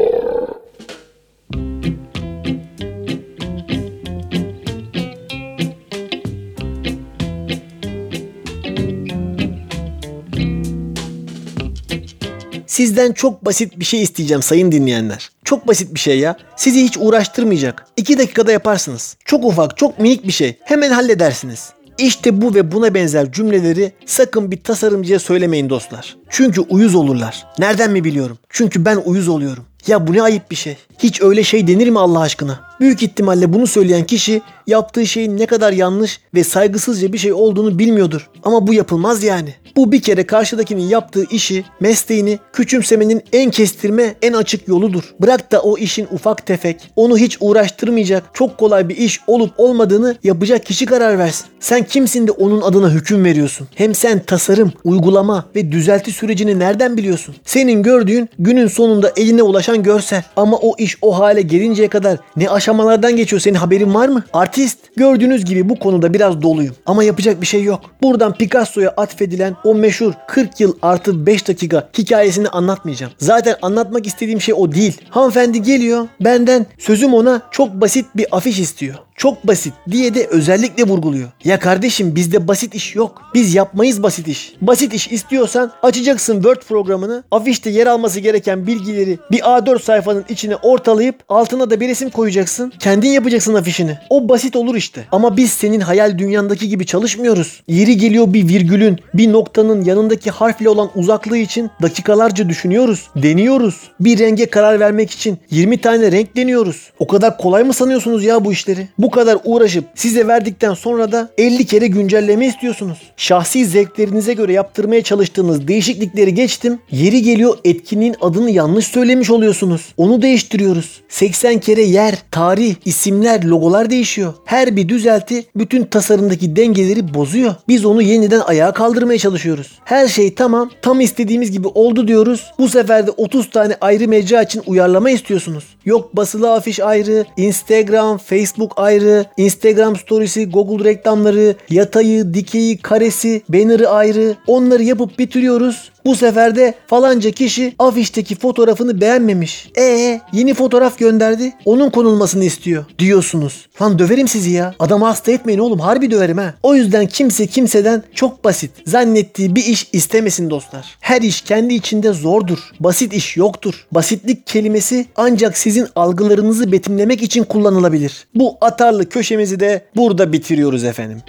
[12.73, 15.31] Sizden çok basit bir şey isteyeceğim sayın dinleyenler.
[15.43, 16.37] Çok basit bir şey ya.
[16.55, 17.87] Sizi hiç uğraştırmayacak.
[17.97, 19.17] 2 dakikada yaparsınız.
[19.25, 20.57] Çok ufak, çok minik bir şey.
[20.63, 21.69] Hemen halledersiniz.
[21.97, 26.17] İşte bu ve buna benzer cümleleri sakın bir tasarımcıya söylemeyin dostlar.
[26.29, 27.45] Çünkü uyuz olurlar.
[27.59, 28.37] Nereden mi biliyorum?
[28.49, 29.65] Çünkü ben uyuz oluyorum.
[29.87, 30.77] Ya bu ne ayıp bir şey.
[30.99, 32.59] Hiç öyle şey denir mi Allah aşkına?
[32.79, 37.79] Büyük ihtimalle bunu söyleyen kişi yaptığı şeyin ne kadar yanlış ve saygısızca bir şey olduğunu
[37.79, 38.29] bilmiyordur.
[38.43, 39.55] Ama bu yapılmaz yani.
[39.75, 45.13] Bu bir kere karşıdakinin yaptığı işi, mesleğini küçümsemenin en kestirme, en açık yoludur.
[45.19, 50.15] Bırak da o işin ufak tefek, onu hiç uğraştırmayacak, çok kolay bir iş olup olmadığını
[50.23, 51.45] yapacak kişi karar versin.
[51.59, 53.67] Sen kimsin de onun adına hüküm veriyorsun?
[53.75, 57.35] Hem sen tasarım, uygulama ve düzelti sürecini nereden biliyorsun?
[57.45, 60.23] Senin gördüğün günün sonunda eline ulaşan görsel.
[60.35, 64.23] Ama o iş o hale gelinceye kadar ne aşamalardan geçiyor senin haberin var mı?
[64.33, 64.77] Artist.
[64.97, 66.75] Gördüğünüz gibi bu konuda biraz doluyum.
[66.85, 67.81] Ama yapacak bir şey yok.
[68.01, 73.13] Buradan Picasso'ya atfedilen o meşhur 40 yıl artı 5 dakika hikayesini anlatmayacağım.
[73.17, 75.01] Zaten anlatmak istediğim şey o değil.
[75.09, 78.95] Hanımefendi geliyor benden sözüm ona çok basit bir afiş istiyor.
[79.15, 81.29] Çok basit diye de özellikle vurguluyor.
[81.43, 83.21] Ya kardeşim bizde basit iş yok.
[83.33, 84.53] Biz yapmayız basit iş.
[84.61, 87.23] Basit iş istiyorsan açacaksın Word programını.
[87.31, 92.73] Afişte yer alması gereken bilgileri bir A4 sayfanın içine ortalayıp altına da bir resim koyacaksın.
[92.79, 93.97] Kendin yapacaksın afişini.
[94.09, 95.05] O basit olur işte.
[95.11, 97.63] Ama biz senin hayal dünyandaki gibi çalışmıyoruz.
[97.67, 103.09] Yeri geliyor bir virgülün, bir noktanın yanındaki harfle olan uzaklığı için dakikalarca düşünüyoruz.
[103.15, 103.75] Deniyoruz.
[103.99, 106.91] Bir renge karar vermek için 20 tane renk deniyoruz.
[106.99, 108.87] O kadar kolay mı sanıyorsunuz ya bu işleri?
[109.03, 112.97] Bu kadar uğraşıp size verdikten sonra da 50 kere güncelleme istiyorsunuz.
[113.17, 116.79] Şahsi zevklerinize göre yaptırmaya çalıştığınız değişiklikleri geçtim.
[116.91, 119.93] Yeri geliyor etkinliğin adını yanlış söylemiş oluyorsunuz.
[119.97, 121.01] Onu değiştiriyoruz.
[121.09, 124.33] 80 kere yer, tarih, isimler, logolar değişiyor.
[124.45, 127.55] Her bir düzelti bütün tasarımdaki dengeleri bozuyor.
[127.67, 129.79] Biz onu yeniden ayağa kaldırmaya çalışıyoruz.
[129.85, 132.51] Her şey tamam, tam istediğimiz gibi oldu diyoruz.
[132.59, 135.63] Bu sefer de 30 tane ayrı mecra için uyarlama istiyorsunuz.
[135.85, 138.92] Yok basılı afiş ayrı, Instagram, Facebook ayrı,
[139.37, 144.35] Instagram storiesi, Google reklamları, yatayı, dikeyi, karesi, banner'ı ayrı.
[144.47, 145.92] Onları yapıp bitiriyoruz.
[146.05, 149.69] Bu sefer de falanca kişi afişteki fotoğrafını beğenmemiş.
[149.77, 151.53] E yeni fotoğraf gönderdi.
[151.65, 153.67] Onun konulmasını istiyor diyorsunuz.
[153.81, 154.75] Lan döverim sizi ya.
[154.79, 155.79] Adamı hasta etmeyin oğlum.
[155.79, 156.53] Harbi döverim ha.
[156.63, 160.97] O yüzden kimse kimseden çok basit zannettiği bir iş istemesin dostlar.
[160.99, 162.59] Her iş kendi içinde zordur.
[162.79, 163.85] Basit iş yoktur.
[163.91, 168.27] Basitlik kelimesi ancak sizin algılarınızı betimlemek için kullanılabilir.
[168.35, 171.21] Bu atarlı köşemizi de burada bitiriyoruz efendim.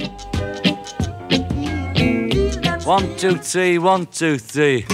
[2.85, 4.85] One, two, three, one, two, three.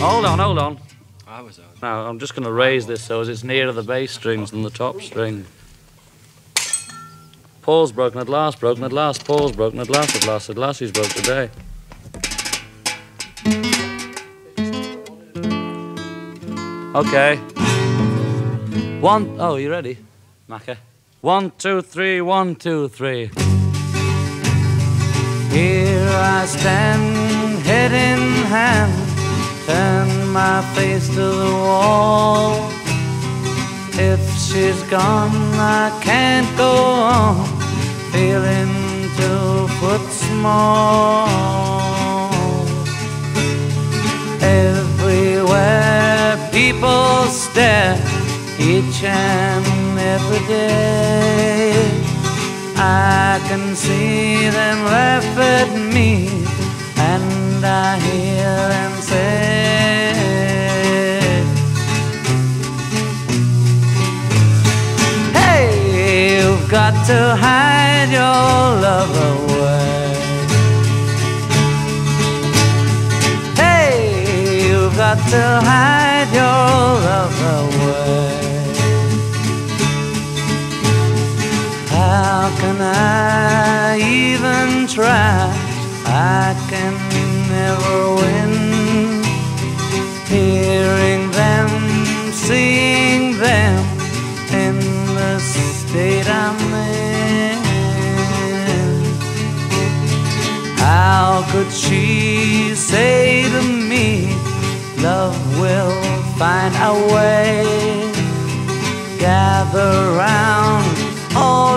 [0.00, 0.80] Hold on, hold on.
[1.26, 1.66] I was on.
[1.82, 4.62] Now, I'm just going to raise this so as it's nearer the bass strings than
[4.62, 5.44] the top string.
[7.60, 10.78] Pause broken at last, broken at last, pause broken at last, at last, at last,
[10.78, 11.50] he's broke today.
[16.94, 17.36] Okay.
[19.02, 19.98] One, oh, you ready,
[20.48, 20.78] Macca?
[21.20, 23.30] One, two, three, one, two, three.
[25.50, 28.92] Here I stand, head in hand,
[29.66, 32.70] turn my face to the wall.
[33.94, 37.46] If she's gone, I can't go on,
[38.12, 38.72] feeling
[39.16, 41.28] two foot small.
[44.40, 47.96] Everywhere people stare,
[48.60, 52.07] each and every day.
[52.80, 56.28] I can see them laugh at me,
[56.96, 60.14] and I hear them say,
[65.32, 70.14] Hey, you've got to hide your love away.
[73.56, 76.44] Hey, you've got to hide your
[77.08, 77.77] love away.
[82.68, 85.48] Can I even try?
[86.04, 86.94] I can
[87.56, 88.52] never win.
[90.26, 91.70] Hearing them,
[92.32, 93.78] seeing them,
[94.64, 94.76] in
[95.16, 97.58] the state I'm in.
[100.76, 104.06] How could she say to me,
[105.02, 106.02] Love will
[106.40, 108.08] find a way?
[109.18, 110.87] Gather round,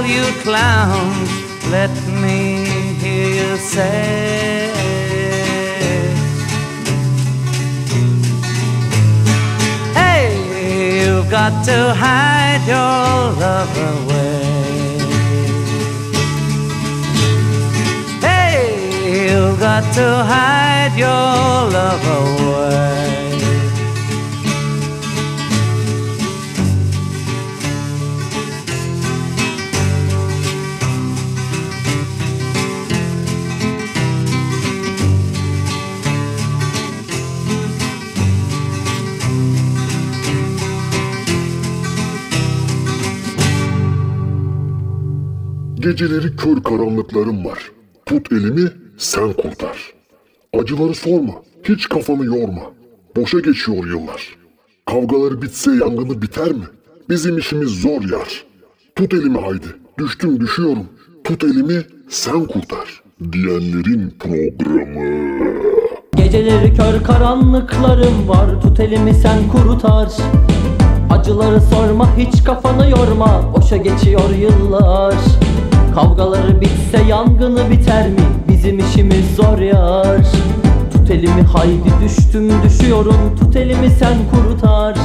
[0.02, 1.30] all you clowns,
[1.70, 1.92] let
[2.22, 2.66] me
[3.02, 4.72] hear you say.
[9.94, 10.30] Hey,
[11.04, 13.14] you've got to hide your
[13.46, 14.98] love away.
[18.28, 18.60] Hey,
[19.20, 21.26] you've got to hide your
[21.78, 23.11] love away.
[45.92, 47.72] Geceleri kör karanlıklarım var.
[48.06, 49.94] Tut elimi sen kurtar.
[50.60, 51.34] Acıları sorma,
[51.64, 52.62] hiç kafanı yorma.
[53.16, 54.36] Boşa geçiyor yıllar.
[54.86, 56.64] Kavgaları bitse yangını biter mi?
[57.10, 58.44] Bizim işimiz zor yar.
[58.96, 59.68] Tut elimi haydi,
[60.00, 60.86] düştüm düşüyorum.
[61.24, 63.04] Tut elimi sen kurtar.
[63.32, 65.42] Diyenlerin programı.
[66.16, 70.10] Geceleri kör karanlıklarım var Tut elimi sen kurutar
[71.10, 75.16] Acıları sorma hiç kafanı yorma Boşa geçiyor yıllar
[75.96, 78.16] Kavgaları bitse yangını biter mi?
[78.50, 80.18] Bizim işimiz zor yar
[80.94, 84.98] Tut elimi haydi düştüm düşüyorum Tut elimi sen kurutar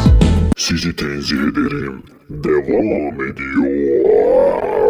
[0.57, 2.03] Sizi tenzih ederim.
[2.31, 4.86] Devam ediyor.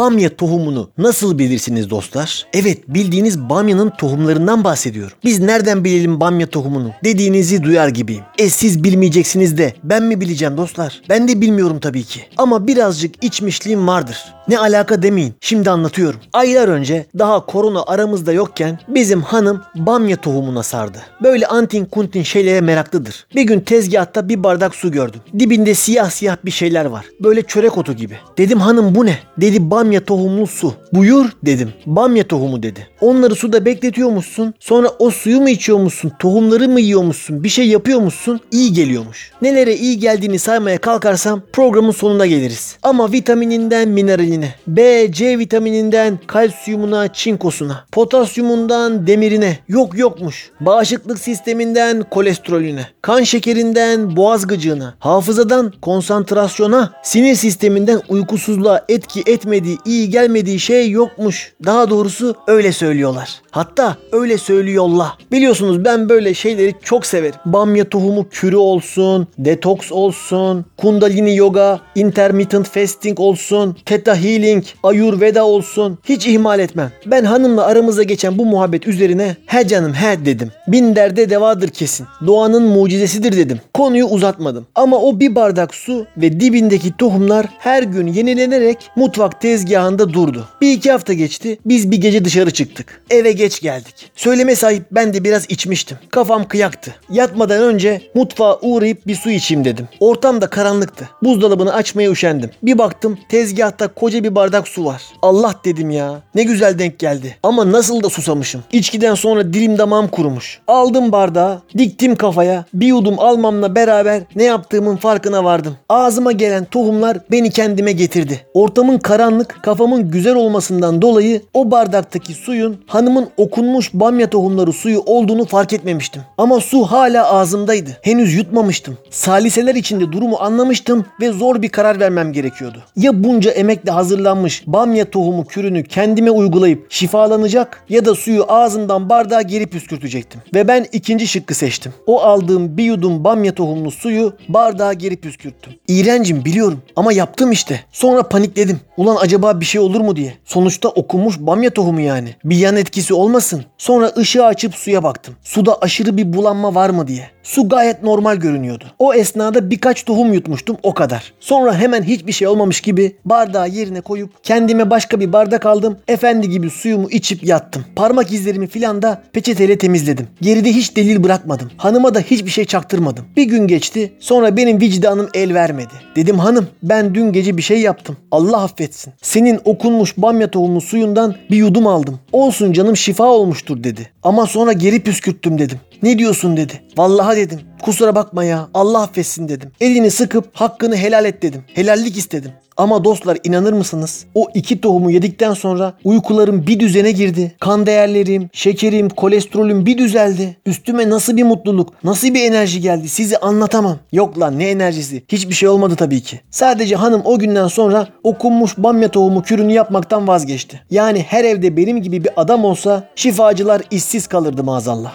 [0.00, 2.46] Bamya tohumunu nasıl bilirsiniz dostlar?
[2.52, 5.16] Evet bildiğiniz bamyanın tohumlarından bahsediyorum.
[5.24, 8.22] Biz nereden bilelim bamya tohumunu dediğinizi duyar gibiyim.
[8.38, 11.02] E siz bilmeyeceksiniz de ben mi bileceğim dostlar?
[11.08, 12.20] Ben de bilmiyorum tabii ki.
[12.36, 14.16] Ama birazcık içmişliğim vardır.
[14.48, 15.34] Ne alaka demeyin.
[15.40, 16.20] Şimdi anlatıyorum.
[16.32, 20.98] Aylar önce daha korona aramızda yokken bizim hanım bamya tohumuna sardı.
[21.22, 23.26] Böyle antin kuntin şeylere meraklıdır.
[23.34, 25.20] Bir gün tezgahta bir bardak su gördüm.
[25.38, 27.06] Dibinde siyah siyah bir şeyler var.
[27.20, 28.16] Böyle çörek otu gibi.
[28.38, 29.18] Dedim hanım bu ne?
[29.40, 30.74] Dedi bamya tohumlu su.
[30.92, 31.72] Buyur dedim.
[31.86, 32.88] Bamya tohumu dedi.
[33.00, 34.54] Onları suda bekletiyormuşsun.
[34.60, 36.12] Sonra o suyu mu içiyormuşsun?
[36.18, 37.44] Tohumları mı yiyormuşsun?
[37.44, 38.40] Bir şey yapıyormuşsun.
[38.50, 39.32] iyi geliyormuş.
[39.42, 42.76] Nelere iyi geldiğini saymaya kalkarsam programın sonuna geliriz.
[42.82, 50.50] Ama vitamininden mineraline, B, C vitamininden kalsiyumuna, çinkosuna, potasyumundan demirine yok yokmuş.
[50.60, 60.10] Bağışıklık sisteminden kolesterolüne, kan şekerinden boğaz gıcığına, hafızadan konsantrasyona, sinir sisteminden uykusuzluğa etki etmediği, iyi
[60.10, 61.52] gelmediği şey yokmuş.
[61.64, 63.40] Daha doğrusu öyle söylüyorlar.
[63.50, 65.08] Hatta öyle söylüyorlar.
[65.32, 67.34] Biliyorsunuz ben böyle şeyleri çok severim.
[67.44, 75.98] Bamya tohumu kürü olsun, detoks olsun, kundalini yoga, intermittent fasting olsun, theta healing, ayurveda olsun.
[76.04, 76.92] Hiç ihmal etmem.
[77.06, 80.52] Ben hanımla aramızda geçen bu muhabbet üzerine he canım he dedim.
[80.68, 82.06] Bin derde devadır kesin.
[82.26, 83.60] Doğanın mucizesidir dedim.
[83.74, 84.66] Konuyu uzatmadım.
[84.74, 90.48] Ama o bir bardak su ve dibindeki tohumlar her gün yenilenerek mutfak tezgahında durdu.
[90.60, 91.58] Bir iki hafta geçti.
[91.66, 93.02] Biz bir gece dışarı çıktık.
[93.10, 94.10] Eve geç geldik.
[94.16, 95.98] Söyleme sahip ben de biraz içmiştim.
[96.10, 96.94] Kafam kıyaktı.
[97.10, 99.88] Yatmadan önce mutfağa uğrayıp bir su içeyim dedim.
[100.00, 101.08] Ortam da karanlıktı.
[101.22, 102.50] Buzdolabını açmaya üşendim.
[102.62, 105.02] Bir baktım tezgahta koca bir bardak su var.
[105.22, 106.20] Allah dedim ya.
[106.34, 107.36] Ne güzel denk geldi.
[107.42, 108.62] Ama nasıl da susamışım.
[108.72, 110.60] İçkiden sonra dilim damağım kurumuş.
[110.66, 112.64] Aldım bardağı, diktim kafaya.
[112.74, 115.76] Bir yudum almamla beraber ne yaptığımın farkına vardım.
[115.88, 118.46] Ağzıma gelen tohumlar beni kendime getirdi.
[118.54, 125.44] Ortamın karanlık, kafamın güzel olmasından dolayı o bardaktaki suyun hanımın okunmuş bamya tohumları suyu olduğunu
[125.44, 126.22] fark etmemiştim.
[126.38, 127.90] Ama su hala ağzımdaydı.
[128.02, 128.98] Henüz yutmamıştım.
[129.10, 132.78] Saliseler içinde durumu anlamıştım ve zor bir karar vermem gerekiyordu.
[132.96, 139.42] Ya bunca emekle hazırlanmış bamya tohumu kürünü kendime uygulayıp şifalanacak ya da suyu ağzımdan bardağa
[139.42, 140.40] geri püskürtecektim.
[140.54, 141.94] Ve ben ikinci şıkkı seçtim.
[142.06, 145.72] O aldığım bir yudum bamya tohumlu suyu bardağa geri püskürttüm.
[145.88, 147.80] İğrencim biliyorum ama yaptım işte.
[147.92, 148.80] Sonra panikledim.
[148.96, 150.34] Ulan acaba bir şey olur mu diye.
[150.44, 152.34] Sonuçta okunmuş bamya tohumu yani.
[152.44, 153.64] Bir yan etkisi olmasın.
[153.78, 155.36] Sonra ışığı açıp suya baktım.
[155.42, 157.30] Suda aşırı bir bulanma var mı diye.
[157.50, 158.84] Su gayet normal görünüyordu.
[158.98, 161.32] O esnada birkaç tohum yutmuştum o kadar.
[161.40, 165.98] Sonra hemen hiçbir şey olmamış gibi bardağı yerine koyup kendime başka bir bardak aldım.
[166.08, 167.84] Efendi gibi suyumu içip yattım.
[167.96, 170.28] Parmak izlerimi filan da peçeteyle temizledim.
[170.40, 171.70] Geride hiç delil bırakmadım.
[171.76, 173.24] Hanıma da hiçbir şey çaktırmadım.
[173.36, 174.12] Bir gün geçti.
[174.20, 175.94] Sonra benim vicdanım el vermedi.
[176.16, 178.16] Dedim hanım ben dün gece bir şey yaptım.
[178.30, 179.12] Allah affetsin.
[179.22, 182.18] Seni Senin okunmuş bamya tohumu suyundan bir yudum aldım.
[182.32, 184.10] Olsun canım şifa olmuştur dedi.
[184.22, 185.78] Ama sonra geri püskürttüm dedim.
[186.02, 186.72] Ne diyorsun dedi.
[186.96, 187.60] Vallahi dedim.
[187.82, 189.72] Kusura bakma ya Allah affetsin dedim.
[189.80, 191.64] Elini sıkıp hakkını helal et dedim.
[191.74, 192.52] Helallik istedim.
[192.76, 194.24] Ama dostlar inanır mısınız?
[194.34, 197.56] O iki tohumu yedikten sonra uykularım bir düzene girdi.
[197.60, 200.56] Kan değerlerim, şekerim, kolesterolüm bir düzeldi.
[200.66, 203.98] Üstüme nasıl bir mutluluk, nasıl bir enerji geldi sizi anlatamam.
[204.12, 205.24] Yok lan ne enerjisi?
[205.28, 206.40] Hiçbir şey olmadı tabii ki.
[206.50, 210.80] Sadece hanım o günden sonra okunmuş bamya tohumu kürünü yapmaktan vazgeçti.
[210.90, 215.12] Yani her evde benim gibi bir adam olsa şifacılar işsiz kalırdı maazallah.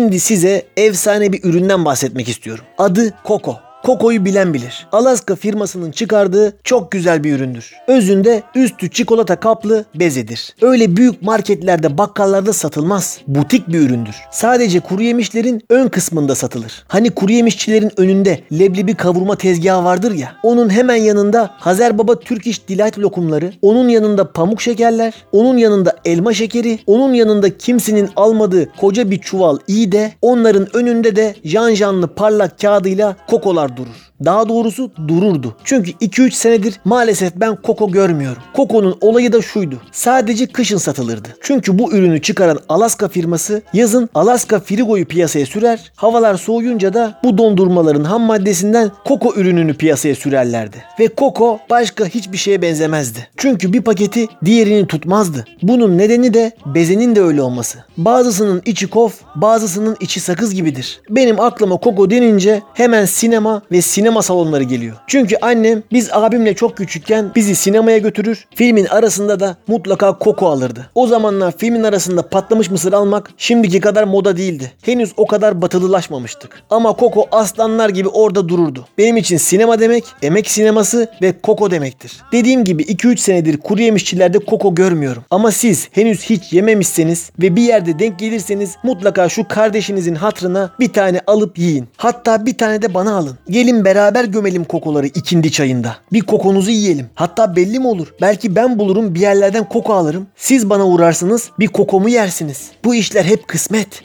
[0.00, 2.64] Şimdi size efsane bir üründen bahsetmek istiyorum.
[2.78, 3.69] Adı Koko.
[3.84, 4.86] Coco'yu bilen bilir.
[4.92, 7.74] Alaska firmasının çıkardığı çok güzel bir üründür.
[7.88, 10.54] Özünde üstü çikolata kaplı bezedir.
[10.62, 13.18] Öyle büyük marketlerde bakkallarda satılmaz.
[13.26, 14.14] Butik bir üründür.
[14.30, 16.84] Sadece kuru yemişlerin ön kısmında satılır.
[16.88, 20.32] Hani kuru yemişçilerin önünde leblebi kavurma tezgahı vardır ya.
[20.42, 25.96] Onun hemen yanında Hazer Baba Türk İş Delight lokumları, onun yanında pamuk şekerler, onun yanında
[26.04, 32.14] elma şekeri, onun yanında kimsenin almadığı koca bir çuval iyi de, onların önünde de janjanlı
[32.14, 34.10] parlak kağıdıyla kokolar durur.
[34.24, 35.56] Daha doğrusu dururdu.
[35.64, 38.42] Çünkü 2-3 senedir maalesef ben koko görmüyorum.
[38.54, 39.76] Koko'nun olayı da şuydu.
[39.92, 41.28] Sadece kışın satılırdı.
[41.40, 45.92] Çünkü bu ürünü çıkaran Alaska firması yazın Alaska Frigo'yu piyasaya sürer.
[45.96, 50.84] Havalar soğuyunca da bu dondurmaların ham maddesinden koko ürününü piyasaya sürerlerdi.
[51.00, 53.28] Ve koko başka hiçbir şeye benzemezdi.
[53.36, 55.44] Çünkü bir paketi diğerini tutmazdı.
[55.62, 57.78] Bunun nedeni de bezenin de öyle olması.
[57.96, 61.00] Bazısının içi kof, bazısının içi sakız gibidir.
[61.10, 64.96] Benim aklıma koko denince hemen sinema ve sinema salonları geliyor.
[65.06, 68.46] Çünkü annem biz abimle çok küçükken bizi sinemaya götürür.
[68.54, 70.90] Filmin arasında da mutlaka koko alırdı.
[70.94, 74.72] O zamanlar filmin arasında patlamış mısır almak şimdiki kadar moda değildi.
[74.82, 76.62] Henüz o kadar batılılaşmamıştık.
[76.70, 78.86] Ama koko aslanlar gibi orada dururdu.
[78.98, 82.22] Benim için sinema demek, emek sineması ve koko demektir.
[82.32, 85.24] Dediğim gibi 2-3 senedir kuru yemişçilerde koko görmüyorum.
[85.30, 90.92] Ama siz henüz hiç yememişseniz ve bir yerde denk gelirseniz mutlaka şu kardeşinizin hatrına bir
[90.92, 91.88] tane alıp yiyin.
[91.96, 93.38] Hatta bir tane de bana alın.
[93.50, 95.96] Gelin beraber gömelim kokoları ikindi çayında.
[96.12, 97.06] Bir kokonuzu yiyelim.
[97.14, 98.14] Hatta belli mi olur?
[98.20, 100.26] Belki ben bulurum bir yerlerden koko alırım.
[100.36, 102.70] Siz bana uğrarsınız bir kokomu yersiniz.
[102.84, 104.02] Bu işler hep kısmet.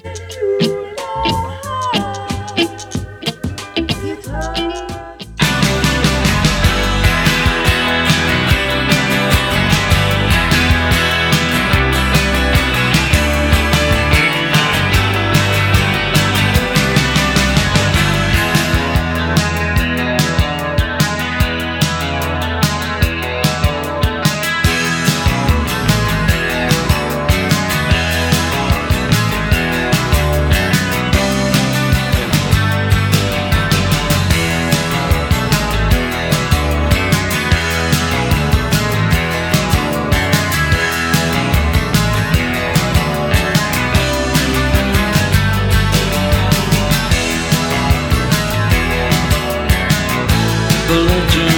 [51.16, 51.55] virgin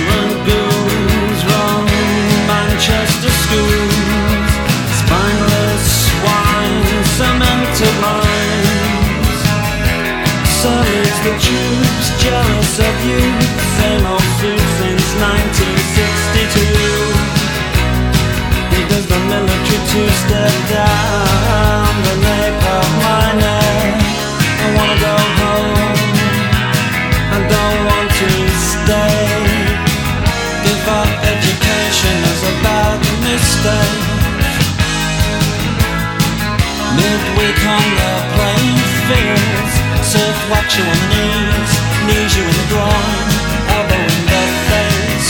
[40.78, 41.72] you on knees,
[42.06, 43.28] knees you in the groin,
[43.74, 45.30] elbow in the face.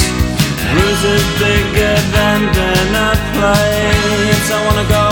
[0.71, 4.51] Bruises bigger than dinner plates.
[4.51, 5.06] I wanna go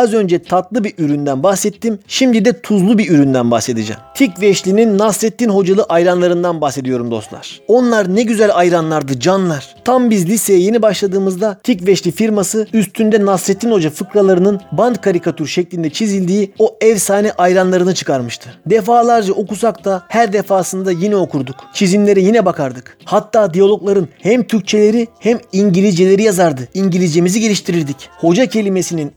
[0.00, 1.98] Az önce tatlı bir üründen bahsettim.
[2.06, 4.00] Şimdi de tuzlu bir üründen bahsedeceğim.
[4.14, 7.60] Tik Veşli'nin Nasrettin Hocalı ayranlarından bahsediyorum dostlar.
[7.68, 9.76] Onlar ne güzel ayranlardı canlar.
[9.84, 15.90] Tam biz liseye yeni başladığımızda Tik Veşli firması üstünde Nasrettin Hoca fıkralarının band karikatür şeklinde
[15.90, 18.50] çizildiği o efsane ayranlarını çıkarmıştı.
[18.66, 21.56] Defalarca okusak da her defasında yine okurduk.
[21.74, 22.98] Çizimlere yine bakardık.
[23.04, 26.68] Hatta diyalogların hem Türkçeleri hem İngilizceleri yazardı.
[26.74, 27.96] İngilizcemizi geliştirirdik.
[28.18, 29.12] Hoca kelimesinin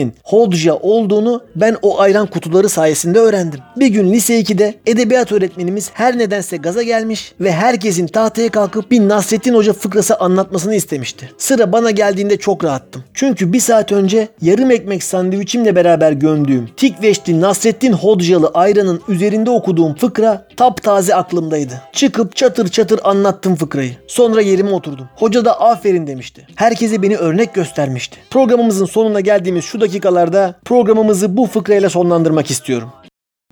[0.00, 3.60] İngilizcesinin Hodja olduğunu ben o ayran kutuları sayesinde öğrendim.
[3.76, 9.00] Bir gün lise 2'de edebiyat öğretmenimiz her nedense gaza gelmiş ve herkesin tahtaya kalkıp bir
[9.00, 11.30] Nasrettin Hoca fıkrası anlatmasını istemişti.
[11.38, 13.04] Sıra bana geldiğinde çok rahattım.
[13.14, 19.94] Çünkü bir saat önce yarım ekmek sandviçimle beraber gömdüğüm Tikveşli Nasrettin Hodjalı ayranın üzerinde okuduğum
[19.94, 21.82] fıkra taptaze aklımdaydı.
[21.92, 23.96] Çıkıp çatır çatır anlattım fıkrayı.
[24.06, 25.08] Sonra yerime oturdum.
[25.16, 26.46] Hoca da aferin demişti.
[26.54, 28.16] Herkese beni örnek göstermişti.
[28.30, 32.92] Programımızın sonuna geldiğimiz şu dakikalarda programımızı bu fıkrayla sonlandırmak istiyorum.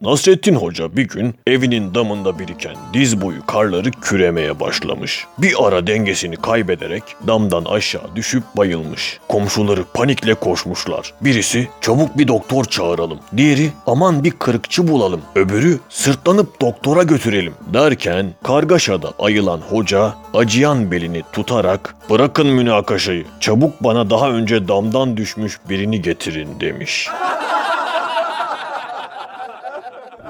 [0.02, 5.26] Nasrettin Hoca bir gün evinin damında biriken diz boyu karları küremeye başlamış.
[5.38, 9.20] Bir ara dengesini kaybederek damdan aşağı düşüp bayılmış.
[9.28, 11.14] Komşuları panikle koşmuşlar.
[11.20, 13.18] Birisi çabuk bir doktor çağıralım.
[13.36, 15.20] Diğeri aman bir kırıkçı bulalım.
[15.34, 17.54] Öbürü sırtlanıp doktora götürelim.
[17.72, 25.58] Derken kargaşada ayılan hoca acıyan belini tutarak bırakın münakaşayı çabuk bana daha önce damdan düşmüş
[25.68, 27.08] birini getirin demiş.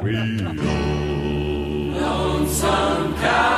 [0.03, 0.27] We are
[2.01, 3.58] Lonesome Cow.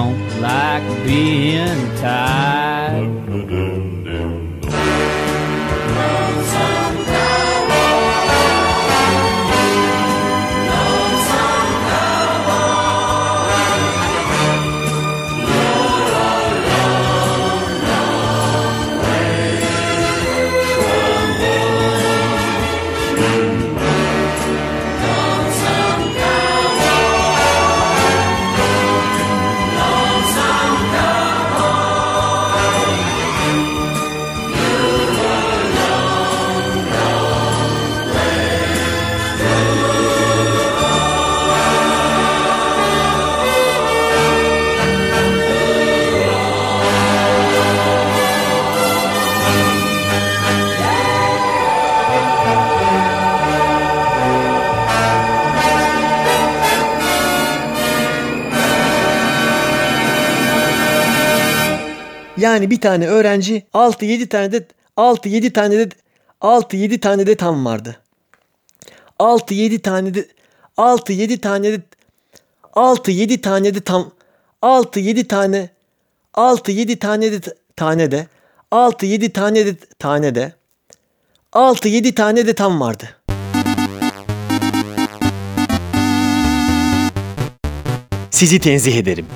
[0.00, 3.29] don't like being tied.
[62.40, 64.66] Yani bir tane öğrenci 6-7 tane de
[64.96, 65.88] 6-7 tane de
[66.40, 67.96] 6-7 tane de tam vardı.
[69.18, 70.26] 6-7 tane de
[70.76, 71.82] 6-7 tane de
[72.72, 74.10] 6-7 tane de tam
[74.62, 75.68] 6-7 tane
[76.34, 77.40] 6-7 tane de
[77.76, 78.26] tane de
[78.72, 80.52] 6-7 tane de tane de
[81.52, 83.16] 6-7 tane de tam vardı.
[88.30, 89.26] Sizi tenzih ederim.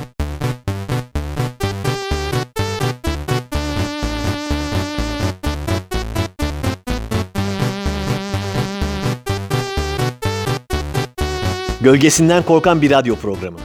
[11.85, 13.59] Gölgesinden korkan bir radyo programı.